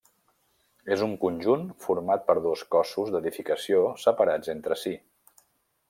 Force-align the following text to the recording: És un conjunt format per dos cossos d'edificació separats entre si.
És 0.95 1.03
un 1.07 1.11
conjunt 1.23 1.67
format 1.85 2.25
per 2.31 2.37
dos 2.47 2.65
cossos 2.77 3.13
d'edificació 3.17 3.85
separats 4.07 4.55
entre 4.57 4.81
si. 4.87 4.97